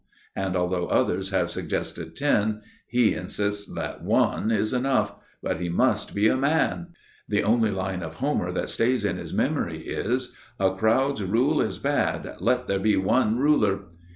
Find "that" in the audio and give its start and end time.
3.75-4.03, 8.51-8.69